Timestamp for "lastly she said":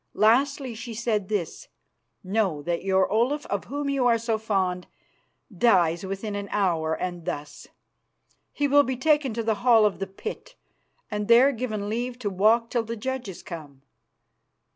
0.15-1.29